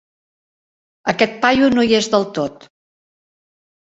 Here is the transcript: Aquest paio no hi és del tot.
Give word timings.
Aquest 1.13 1.37
paio 1.45 1.69
no 1.75 1.85
hi 1.85 1.93
és 2.01 2.11
del 2.15 2.25
tot. 2.39 2.67